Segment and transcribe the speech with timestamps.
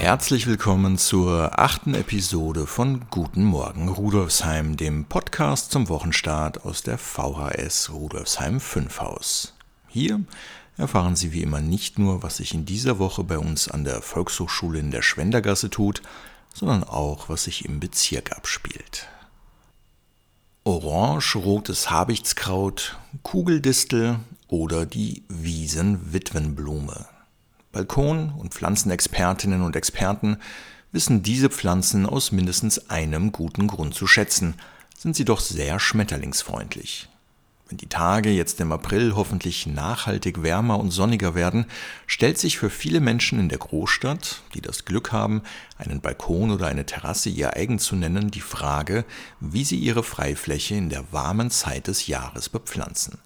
[0.00, 6.96] Herzlich willkommen zur achten Episode von Guten Morgen Rudolfsheim, dem Podcast zum Wochenstart aus der
[6.96, 9.52] VHS Rudolfsheim 5 Haus.
[9.88, 10.24] Hier
[10.78, 14.00] erfahren Sie wie immer nicht nur, was sich in dieser Woche bei uns an der
[14.00, 16.00] Volkshochschule in der Schwendergasse tut,
[16.54, 19.06] sondern auch, was sich im Bezirk abspielt.
[20.64, 27.06] Orange-rotes Habichtskraut, Kugeldistel oder die Wiesenwitwenblume.
[27.72, 30.38] Balkon- und Pflanzenexpertinnen und Experten
[30.92, 34.54] wissen diese Pflanzen aus mindestens einem guten Grund zu schätzen,
[34.98, 37.08] sind sie doch sehr schmetterlingsfreundlich.
[37.68, 41.66] Wenn die Tage jetzt im April hoffentlich nachhaltig wärmer und sonniger werden,
[42.08, 45.42] stellt sich für viele Menschen in der Großstadt, die das Glück haben,
[45.78, 49.04] einen Balkon oder eine Terrasse ihr eigen zu nennen, die Frage,
[49.38, 53.18] wie sie ihre Freifläche in der warmen Zeit des Jahres bepflanzen.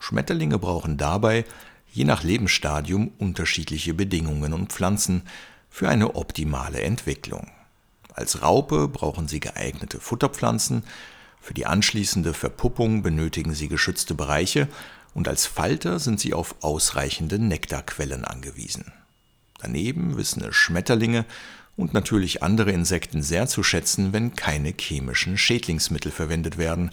[0.00, 1.44] Schmetterlinge brauchen dabei
[1.92, 5.22] je nach Lebensstadium unterschiedliche Bedingungen und Pflanzen
[5.70, 7.50] für eine optimale Entwicklung.
[8.14, 10.84] Als Raupe brauchen sie geeignete Futterpflanzen,
[11.40, 14.66] für die anschließende Verpuppung benötigen sie geschützte Bereiche
[15.14, 18.92] und als Falter sind sie auf ausreichende Nektarquellen angewiesen.
[19.60, 21.24] Daneben wissen es Schmetterlinge
[21.76, 26.90] und natürlich andere Insekten sehr zu schätzen, wenn keine chemischen Schädlingsmittel verwendet werden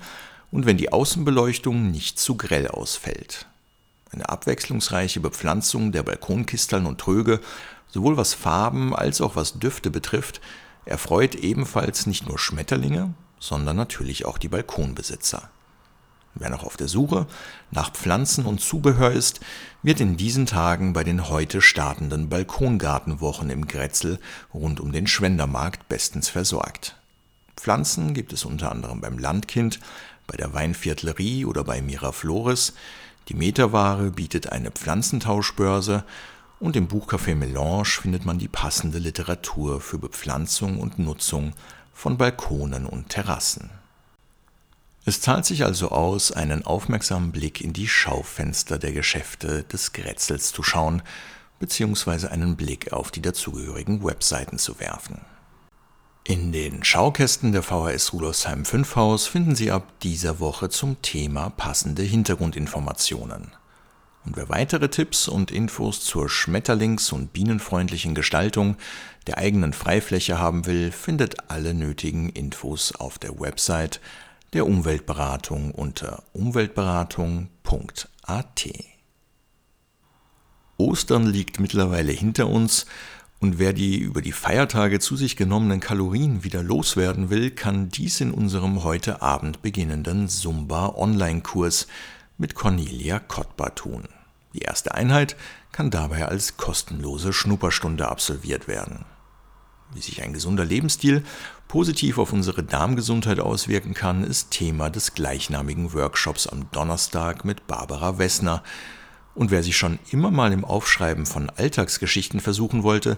[0.52, 3.47] und wenn die Außenbeleuchtung nicht zu grell ausfällt.
[4.14, 7.39] Eine abwechslungsreiche Bepflanzung der Balkonkisteln und Tröge,
[7.88, 10.39] sowohl was Farben als auch was Düfte betrifft,
[10.86, 15.50] erfreut ebenfalls nicht nur Schmetterlinge, sondern natürlich auch die Balkonbesitzer.
[16.36, 17.28] Wer noch auf der Suche
[17.72, 19.39] nach Pflanzen und Zubehör ist,
[19.83, 24.20] wird in diesen Tagen bei den heute startenden Balkongartenwochen im Grätzl
[24.54, 26.95] rund um den Schwendermarkt bestens versorgt.
[27.55, 29.80] Pflanzen gibt es unter anderem beim Landkind,
[30.26, 32.73] bei der Weinviertlerie oder bei Miraflores,
[33.30, 36.04] die Meterware bietet eine Pflanzentauschbörse
[36.60, 41.54] und im Buchcafé Melange findet man die passende Literatur für Bepflanzung und Nutzung
[41.94, 43.70] von Balkonen und Terrassen.
[45.06, 50.54] Es zahlt sich also aus, einen aufmerksamen Blick in die Schaufenster der Geschäfte des Grätzels
[50.54, 51.02] zu schauen,
[51.60, 55.20] beziehungsweise einen Blick auf die dazugehörigen Webseiten zu werfen.
[56.26, 61.50] In den Schaukästen der VHS Rudolfsheim 5 Haus finden Sie ab dieser Woche zum Thema
[61.50, 63.52] passende Hintergrundinformationen.
[64.23, 68.78] Und wer weitere Tipps und Infos zur schmetterlings- und bienenfreundlichen Gestaltung
[69.28, 74.00] der eigenen Freifläche haben will, findet alle nötigen Infos auf der Website
[74.54, 78.70] der Umweltberatung unter umweltberatung.at.
[80.78, 82.86] Ostern liegt mittlerweile hinter uns
[83.43, 88.21] und wer die über die Feiertage zu sich genommenen Kalorien wieder loswerden will, kann dies
[88.21, 91.87] in unserem heute Abend beginnenden Zumba-Online-Kurs
[92.37, 94.05] mit Cornelia Kottbar tun.
[94.53, 95.36] Die erste Einheit
[95.73, 99.03] kann dabei als kostenlose Schnupperstunde absolviert werden.
[99.93, 101.23] Wie sich ein gesunder Lebensstil
[101.67, 108.17] positiv auf unsere Darmgesundheit auswirken kann, ist Thema des gleichnamigen Workshops am Donnerstag mit Barbara
[108.17, 108.64] Wessner,
[109.36, 113.17] und wer sich schon immer mal im Aufschreiben von Alltagsgeschichten versuchen wollte,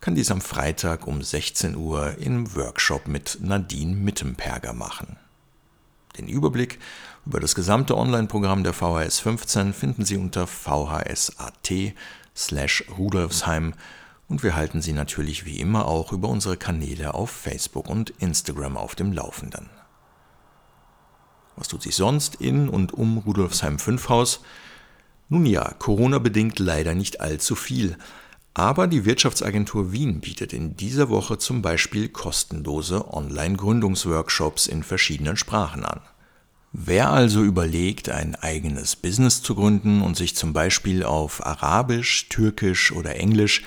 [0.00, 5.16] kann dies am Freitag um 16 Uhr im Workshop mit Nadine Mittenperger machen.
[6.18, 6.78] Den Überblick
[7.24, 11.72] über das gesamte Online-Programm der VHS 15 finden Sie unter vhs.at
[12.34, 13.74] slash Rudolfsheim
[14.28, 18.76] und wir halten Sie natürlich wie immer auch über unsere Kanäle auf Facebook und Instagram
[18.76, 19.70] auf dem Laufenden.
[21.54, 24.40] Was tut sich sonst in und um Rudolfsheim 5 Haus?
[25.32, 27.96] Nun ja, Corona bedingt leider nicht allzu viel.
[28.52, 35.86] Aber die Wirtschaftsagentur Wien bietet in dieser Woche zum Beispiel kostenlose Online-Gründungsworkshops in verschiedenen Sprachen
[35.86, 36.02] an.
[36.74, 42.92] Wer also überlegt, ein eigenes Business zu gründen und sich zum Beispiel auf Arabisch, Türkisch
[42.92, 43.62] oder Englisch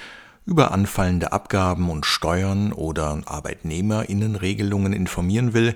[0.45, 5.73] über anfallende Abgaben und Steuern oder Arbeitnehmerinnenregelungen informieren will,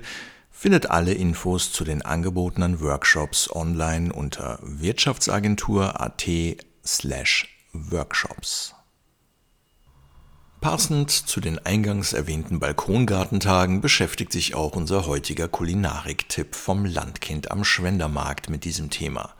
[0.60, 6.28] findet alle Infos zu den angebotenen Workshops online unter wirtschaftsagentur.at
[6.84, 8.74] slash workshops.
[10.60, 17.64] Passend zu den eingangs erwähnten Balkongartentagen beschäftigt sich auch unser heutiger Kulinarik-Tipp vom Landkind am
[17.64, 19.32] Schwendermarkt mit diesem Thema.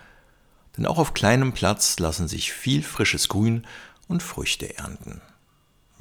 [0.78, 3.66] Denn auch auf kleinem Platz lassen sich viel frisches Grün
[4.08, 5.20] und Früchte ernten.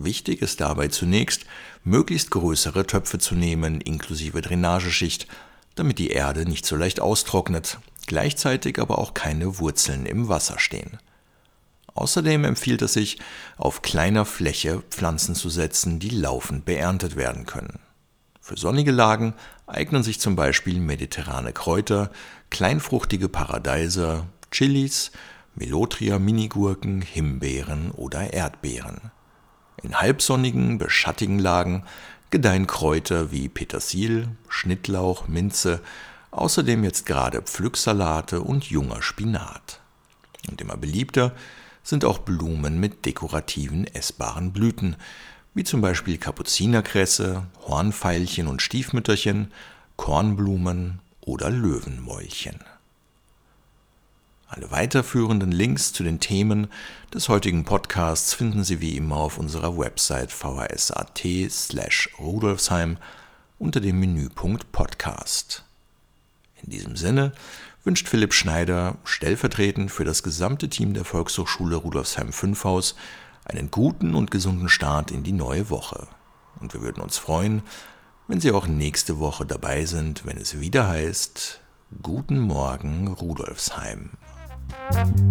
[0.01, 1.45] Wichtig ist dabei zunächst,
[1.83, 5.27] möglichst größere Töpfe zu nehmen, inklusive Drainageschicht,
[5.75, 10.99] damit die Erde nicht so leicht austrocknet, gleichzeitig aber auch keine Wurzeln im Wasser stehen.
[11.95, 13.19] Außerdem empfiehlt es sich,
[13.57, 17.79] auf kleiner Fläche Pflanzen zu setzen, die laufend beerntet werden können.
[18.39, 19.33] Für sonnige Lagen
[19.67, 22.09] eignen sich zum Beispiel mediterrane Kräuter,
[22.51, 25.11] kleinfruchtige Paradeiser, Chilis,
[25.55, 29.11] Melotria Minigurken, Himbeeren oder Erdbeeren.
[29.83, 31.83] In halbsonnigen, beschattigen Lagen
[32.31, 35.81] gedeihen Kräuter wie Petersil, Schnittlauch, Minze,
[36.31, 39.79] außerdem jetzt gerade Pflücksalate und junger Spinat.
[40.49, 41.33] Und immer beliebter
[41.83, 44.95] sind auch Blumen mit dekorativen essbaren Blüten,
[45.53, 49.51] wie zum Beispiel Kapuzinerkresse, Hornfeilchen und Stiefmütterchen,
[49.95, 52.59] Kornblumen oder Löwenmäulchen.
[54.51, 56.69] Alle weiterführenden Links zu den Themen
[57.13, 62.97] des heutigen Podcasts finden Sie wie immer auf unserer Website vhs.at slash rudolfsheim
[63.59, 65.65] unter dem Menüpunkt Podcast.
[66.63, 67.31] In diesem Sinne
[67.83, 72.95] wünscht Philipp Schneider stellvertretend für das gesamte Team der Volkshochschule Rudolfsheim 5 Haus
[73.45, 76.07] einen guten und gesunden Start in die neue Woche.
[76.59, 77.61] Und wir würden uns freuen,
[78.27, 81.61] wenn Sie auch nächste Woche dabei sind, wenn es wieder heißt
[82.01, 84.09] Guten Morgen Rudolfsheim.
[84.69, 85.28] Thank you.